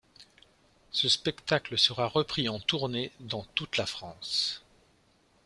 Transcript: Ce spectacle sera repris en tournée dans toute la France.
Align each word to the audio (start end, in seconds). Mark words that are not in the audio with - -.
Ce 0.89 1.07
spectacle 1.07 1.77
sera 1.77 2.07
repris 2.07 2.49
en 2.49 2.59
tournée 2.59 3.11
dans 3.19 3.45
toute 3.53 3.77
la 3.77 3.85
France. 3.85 4.65